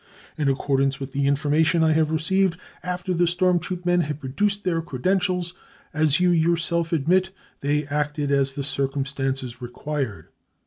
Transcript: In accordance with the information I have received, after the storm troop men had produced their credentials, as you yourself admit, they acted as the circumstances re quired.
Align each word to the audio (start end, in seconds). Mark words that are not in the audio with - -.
In 0.35 0.49
accordance 0.49 0.99
with 0.99 1.11
the 1.11 1.27
information 1.27 1.83
I 1.83 1.91
have 1.91 2.09
received, 2.09 2.59
after 2.81 3.13
the 3.13 3.27
storm 3.27 3.59
troop 3.59 3.85
men 3.85 4.01
had 4.01 4.19
produced 4.19 4.63
their 4.63 4.81
credentials, 4.81 5.53
as 5.93 6.19
you 6.19 6.31
yourself 6.31 6.91
admit, 6.91 7.29
they 7.59 7.85
acted 7.85 8.31
as 8.31 8.53
the 8.55 8.63
circumstances 8.63 9.61
re 9.61 9.69
quired. 9.69 10.29